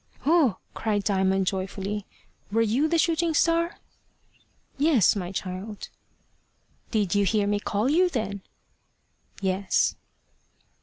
"Oh!" 0.25 0.57
cried 0.73 1.03
Diamond, 1.03 1.45
joyfully, 1.45 2.07
"were 2.51 2.63
you 2.63 2.87
the 2.87 2.97
shooting 2.97 3.35
star?" 3.35 3.77
"Yes, 4.75 5.15
my 5.15 5.31
child." 5.31 5.89
"Did 6.89 7.13
you 7.13 7.23
hear 7.23 7.45
me 7.45 7.59
call 7.59 7.87
you 7.87 8.09
then?" 8.09 8.41
"Yes." 9.41 9.93